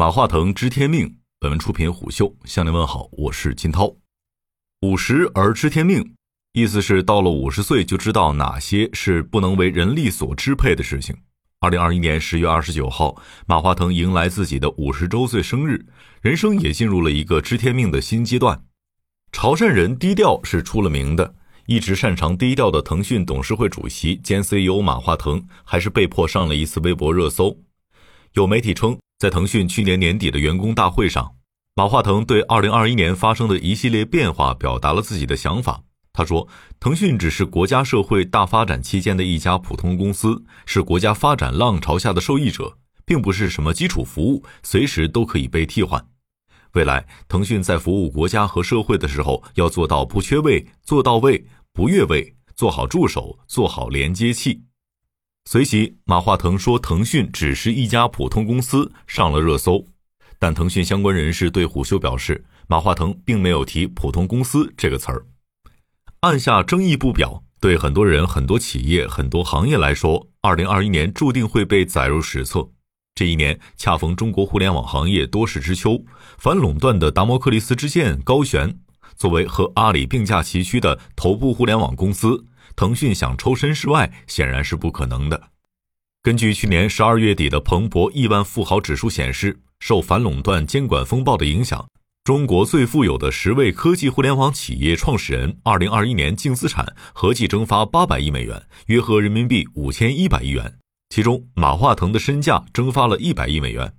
[0.00, 1.18] 马化腾知天命。
[1.38, 3.94] 本文出品虎嗅，向您问好，我是金涛。
[4.80, 6.14] 五十而知天命，
[6.54, 11.14] 意思是到了五十岁就知道哪些是不能为人力所支配的事情。
[11.58, 13.14] 二零二一年十月二十九号，
[13.46, 15.84] 马化腾迎来自己的五十周岁生日，
[16.22, 18.64] 人生也进入了一个知天命的新阶段。
[19.32, 21.34] 潮汕人低调是出了名的，
[21.66, 27.54] 一直擅长低调的腾讯董事会主席兼 CEO 马化腾，还是被迫上了一次微博热搜。
[28.32, 28.98] 有媒体称。
[29.20, 31.34] 在腾讯去年年底的员工大会上，
[31.76, 35.82] 马化腾对2021年发生的一系列变化表达了自己的想法。
[36.10, 36.48] 他说
[36.80, 46.02] ：“腾讯只是国家社会大发展期间的一家普通公司，是国家发展浪潮下的受益者，并不是什么基础服务，随时都可以被替换。
[46.72, 54.62] 未来，腾讯在服务国家和社会的时候，要做到不缺位、做到位、不越位，做好助手，做好连接器。”
[55.52, 59.84] 随即，马化腾说：“腾讯只是一家普通公司，上了热搜。”
[60.38, 65.26] 但腾讯相关人士对虎嗅表示，马化腾并没有提“普通公司”这个词儿，
[66.20, 67.42] 按下争议不表。
[67.60, 72.68] 对很多人、很多企业、很多行业来说，二零二一年注定会被载入史册。
[73.16, 76.04] 这一年恰逢中国互联网行业多事之秋，
[76.38, 78.78] 反垄断的达摩克利斯之剑高悬。
[79.16, 82.46] 作为和阿里并驾齐驱的头部互联网公司。
[82.76, 85.50] 腾讯想抽身事外，显然是不可能的。
[86.22, 91.88] 根据去年十二月底的彭博亿万富豪指数显示，受反垄断监管风暴的影响，
[92.24, 100.76] 中国最富有的十位科技互联网企业创始人，二零二一年净资产合计蒸发八百亿美元，约合人民币五千一百亿元。
[101.08, 103.94] 其中，马化腾的身价蒸发了一百亿美元。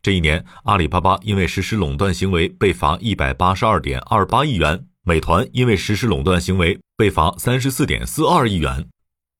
[0.00, 4.86] 这一年，阿里巴巴因为实施垄断行为被罚一百八十二点二八亿元。
[5.08, 8.86] 美团因为实施垄断行为被罚三十四点四二亿元，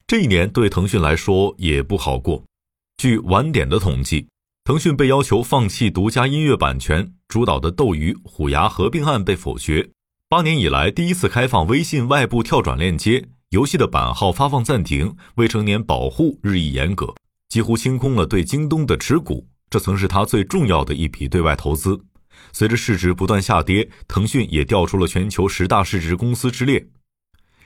[0.07, 2.43] 这一年对腾讯来说也不好过。
[2.97, 4.29] 据晚点的统计，
[4.65, 9.91] 腾讯被要求放弃独家音乐版权，主导的斗鱼、虎牙合并案被否决。
[10.31, 17.15] 八年以来第一次开放微信外部跳转链接，游戏的版号发放暂停，未成年保护日益严格，
[17.51, 19.47] 几乎清空了对京东的持股。
[19.69, 22.01] 这曾是他最重要的一笔对外投资。
[22.53, 26.87] 随着市值不断下跌，腾讯也掉出了全球十大市值公司之列。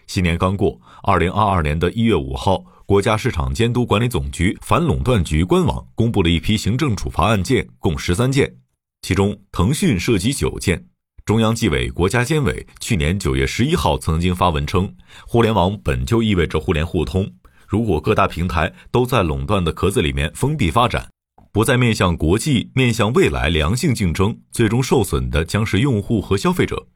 [0.06, 8.56] 新年刚过，二零二二年的一月五号，国家市场监督管理总局反垄断局官网公布了一批行政处罚案件，共十三件，
[9.02, 10.86] 其中腾讯涉及九件。
[11.24, 14.92] 中央纪委国家监委去年九月十一号曾经发文称，
[15.24, 17.32] 互联网本就意味着互联互通，
[17.68, 21.11] 如果各大平台都在垄断的壳子里面封闭发展。
[21.52, 26.88] 不再面向国际、面向未来良性竞争，最终受损的将是用户和消费者。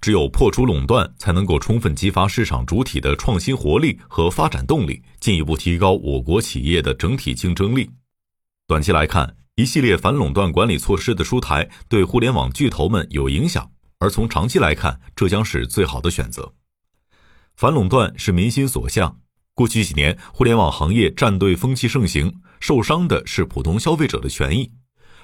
[0.00, 7.88] 只有破除垄断，才能够充分激发市场主体的创新活力和发展动力，进一步提高我国企业的整体竞争力。
[8.66, 13.70] 短期来看，一系列反垄断管理措施的出台，对互联网巨头们有影响；
[14.00, 16.52] 而从长期来看，这将是最好的选择。
[17.54, 19.20] 反垄断是民心所向。
[19.54, 22.40] 过去几年，互联网行业战队风气盛行。
[22.60, 24.70] 受伤的是普通消费者的权益，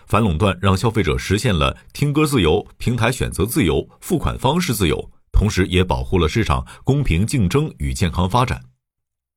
[0.09, 8.65] 反垄断让消费者实现了听歌自由、平台选择自由、付款方式自由，同时也保护了市场公平竞争与健康发展。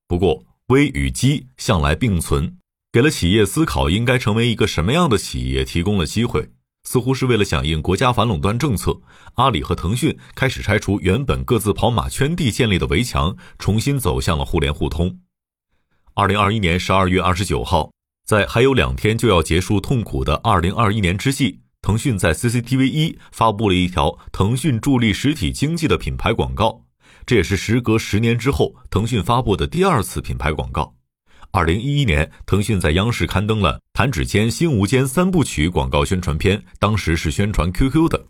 [0.08, 2.58] 不过，危与机向来并存，
[2.92, 6.50] 给了企业思考应该成为一个什么样的企业提供了机会。
[6.92, 9.00] 似乎是为了响应国家反垄断政策，
[9.36, 15.22] 阿里和腾讯开始拆除原本各自跑马圈地建立的围墙，重新走向了互联互通。
[16.16, 17.94] 二零二一年十二月二十九号，
[18.26, 26.84] 在还有两天就要结束痛苦的二零二一年之际，腾讯在 CCTV 一发布了一条腾讯助力实体经济的品牌广告，
[27.26, 30.94] 这也是时隔十年之后腾讯发布的第二次品牌广告。
[31.54, 38.28] 二零一一年，腾讯在央视刊登了《弹指间心无间》三部曲广告宣传片，当时是宣传 QQ 的。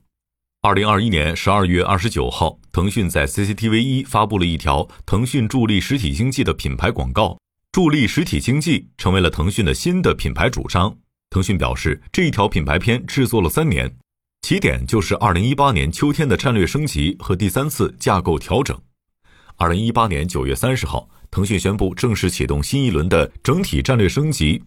[0.64, 7.38] 二零二一年十二月二十九号，腾讯在 CCTV 一发布了一条腾讯助力实体经济的品牌广告。
[7.72, 10.98] 助力实体经济成为了腾讯的新的品牌主张。
[11.30, 13.96] 腾讯表示，这一条品牌片制作了三年，
[14.42, 18.76] 起点就是二零一八年秋天的战略升级和第三次架构调整。
[19.58, 24.62] 二零一八年九月三十号，腾讯宣布正式启动新一轮的整体战略升级，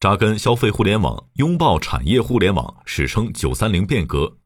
[0.00, 4.38] 扎根消费互联网，拥抱产业互联网，史称“九三零”变革。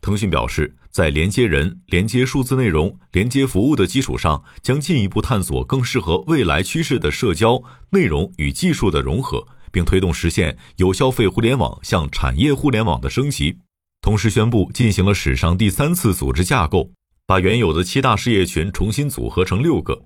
[0.00, 7.60] 腾讯表示，在连接人、连接数字内容、连接服务的基础上，将进一步探索更适合未来趋势的社交
[7.90, 13.58] 内容与技术的融合，并推动实现由消费互联网向产业互联网的升级。
[14.00, 16.92] 同时宣布进行了史上第三次组织架构，
[17.26, 20.04] 把原有的七大事业群重新组合成六个。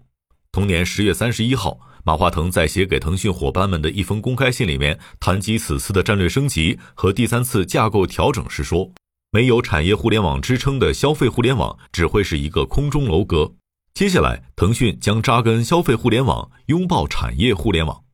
[0.53, 8.93] 同年十月三十一号，马化腾在写给腾讯伙伴们的一封公开信里面谈及此次的战略升级和第三次架构调整时说
[9.33, 13.55] ：“没有产业互联网支撑的消费互联网只会是一个空中楼阁。
[13.95, 18.05] 接下来，腾讯将扎根消费互联网，拥抱产业互联网。”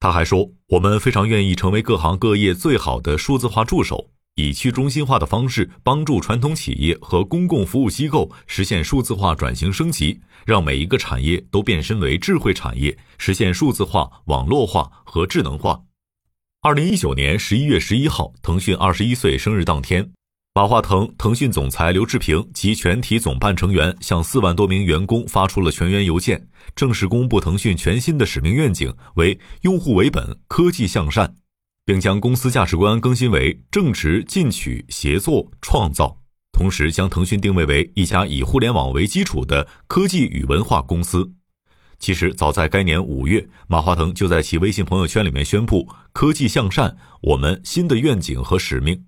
[0.00, 15.80] 他还说：“我们非常愿意成为各行各业最好的数字化助手。”以去中心化的方式帮助传统企业和公共服务机构实现数字化转型升级，让每一个产业都变身为智慧产业，实现数字化、网络化和智能化。
[16.60, 20.06] 二零一九年十一月十一号，腾讯二十一岁生日当天，
[20.54, 31.36] 马化腾、腾讯总裁刘志平及全体总办成员向四万多名员工发出了全员邮件，正式公布腾讯全新的使命愿景为“用户为本，科技向善”。
[31.86, 36.18] 并将公司价值观更新为正直、进取、协作、创造，
[36.50, 41.32] 同时将腾讯定位为一家以互联网为基础的科技与文化公司。
[42.00, 49.06] 其实，早在该年五月，马化腾就在其微信朋友圈里面宣布：“科技向善，我们新的愿景和使命，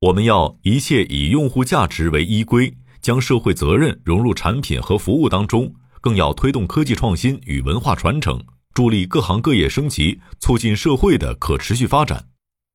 [0.00, 8.44] 我们要一切以用户价值为依归，将社会责任融入产品和服务当中，更要推动科技创新与文化传承。”
[8.74, 12.26] 助力各行各业升级，促进社会的可持续发展。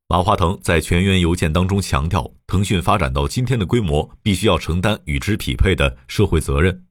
[0.10, 6.86] 马化腾在全员邮件当中强调，腾讯发展到今天的规模，必须要承担与之匹配的社会责任。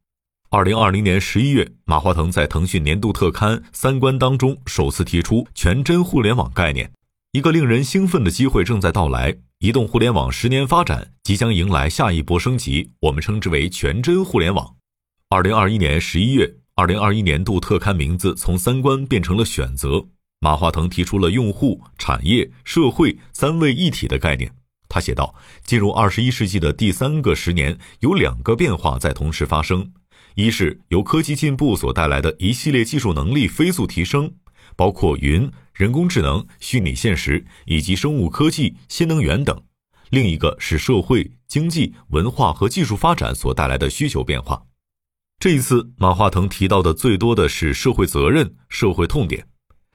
[0.51, 6.93] 二零二零年十一月，马化腾在腾讯年度特刊《三观》当中首次提出“全真互联网”概念。
[7.33, 14.77] 一个令人兴奋的机会正在到来，移动互联网十年发展即将迎来下一波升级，我们称之为“全真互联网”。
[15.31, 16.57] 二零二一年十一月。
[16.79, 20.05] 二零二一年度特刊名字从三观变成了选择。
[20.41, 24.53] 马化腾提出了用户、产业、社会三位一体的概念。
[24.87, 25.35] 他写道
[25.65, 29.91] ：“进入二十一世纪的第三个十年，有两个变化在同时发生：
[30.35, 34.31] 一是由科技进步所带来的一系列技术能力飞速提升，
[34.77, 39.57] 包括云、人工智能、虚拟现实以及生物科技、新能源等；
[40.11, 44.63] 另一个是社会、经济、文化和技术发展所带来的需求变化。”
[45.39, 49.47] 这一次，马化腾提到的最多的是社会责任、社会痛点。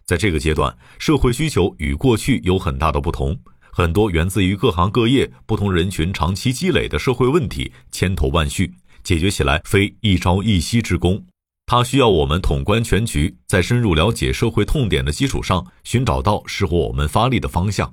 [0.05, 3.35] 在这个阶段，社会需求与过去有很大的不同，
[3.71, 8.71] 很多源自于各行各业不同人群长期积累的社会问题千头万绪，
[9.03, 11.25] 解决起来非一朝一夕之功。
[11.65, 17.91] 它需要我们统观全局，在深入了解社会痛点的基础上，寻找到适合我们发力的方向。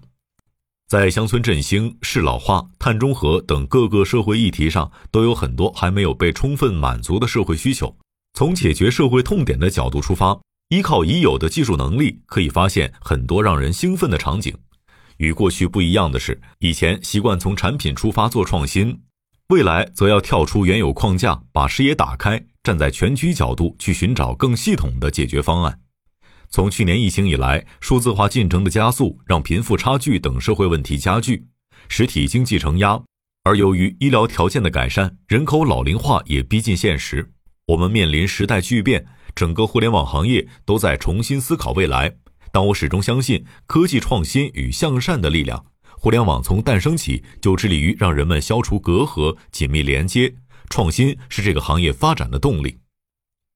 [0.89, 7.95] 在乡村振兴、适老化、碳中和等各个社会议题上，都有很多还没有被充分满足的社会需求。
[8.33, 10.41] 从解决社会痛点的角度出发，
[10.71, 14.57] 依靠已有的技术能力，可以发现很多让人兴奋的场景。
[15.19, 18.99] 与过去不一样的是，以前习惯从产品出发做创新，
[19.51, 25.81] 未来则要跳出原有框架，把视野打开，站在全局角度去寻找更系统的解决方案。
[26.51, 31.47] 从去年疫情以来，数字化进程的加速让贫富差距等社会问题加剧，
[31.89, 33.01] 实体经济承压。
[33.45, 37.33] 而由于医疗条件的改善，人口老龄化也逼近现实。
[37.67, 42.17] 我们面临时代巨变，整个互联网行业都在重新思考未来。
[42.51, 45.67] 但我始终相信科技创新与向善的力量。
[45.99, 50.35] 互联网从诞生起就致力于让人们消除隔阂、紧密连接，
[50.71, 52.79] 创新是这个行业发展的动力。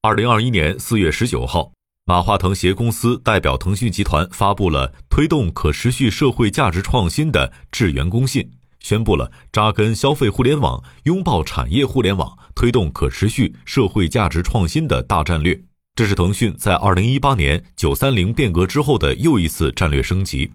[0.03, 1.71] 二零二一年四月十九号。
[2.05, 8.51] 马化腾携公司代表腾讯集团发布了推动可持续社会价值创新的致员工信，
[8.81, 15.57] 宣布了扎根消费互联网、拥抱产业互联网、推动可持续社会价值创新的大战略。
[15.95, 20.51] 这是腾讯在二零一八年“九三零”变革之后的又一次战略升级。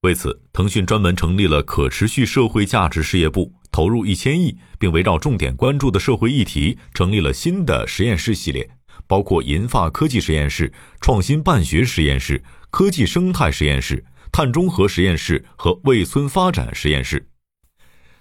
[0.00, 8.68] 为此，腾讯专门成立了可持续社会价值事业部，投入一千亿，并围绕重点关注的社会议题成立了新的实验室系列。
[9.06, 17.28] 包括银发科技实验室、创新办学实验室、科技生态实验室、碳中和实验室和卫村发展实验室。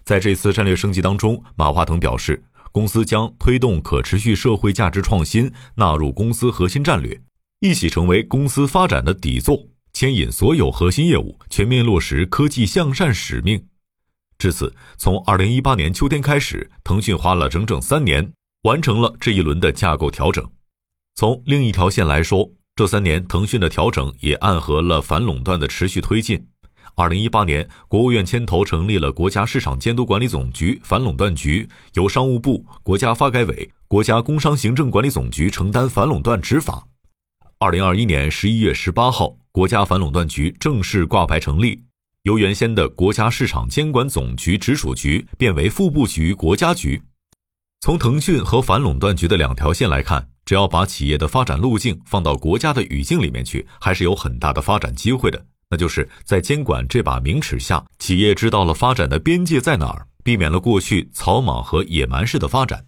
[0.03, 7.19] 在这次战略升级当中，马化腾表示，公司将推动可持续社会价值创新纳入公司核心战略，
[7.59, 13.65] 一起成为公司发展的底座，牵引所有核心业务全面落实科技向善使命。
[14.37, 18.31] 至此，从二零一八年秋天开始，腾讯花了整整三年，
[18.63, 20.47] 完成了这一轮的架构调整。
[21.17, 26.45] 从另一条线来说，这三年腾讯的调整也暗合了反垄断的持续推进。
[26.95, 36.85] 二零一八年，国务院牵头成立了国家市场监督管理总局反垄断局，由商务部、国家发改委、国家工商行政管理总局承担反垄断执法。
[37.59, 41.81] 二零二一年十一月十八号，国家反垄断局正式挂牌成立，
[42.23, 47.01] 由原先的国家市场监管总局直属局变为副部局国家局。
[47.79, 55.45] 从腾讯和反垄断局的两条线来看，只要把企业的发展路径放到国家的语境里面去，还是有很大的发展机会的。
[55.71, 62.85] 那就是在监管这把明尺下，企业知道了发展的边界在哪儿，避免了过去草莽和野蛮式的发展。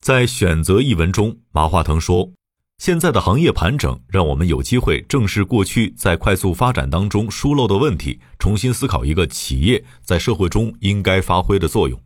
[0.00, 2.30] 在选择一文中，马化腾说
[2.78, 12.00] ：“现在的行业盘整，让我们有机会正视过去在快速发展当中疏漏的问题，重新思考一个企业在社会中应该发挥的作用。”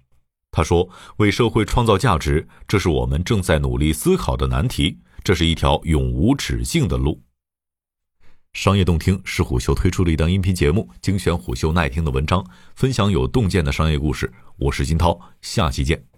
[0.57, 7.21] 他说：“为社会创造价值，这是我们正在努力思考的难题，这是一条永无止境的路。”
[8.55, 12.47] 商业洞听是虎嗅推出的一档音频节目，精选虎嗅耐听的文章，
[12.77, 14.33] 分享有洞见的商业故事。
[14.57, 16.14] 我是金涛，下期见。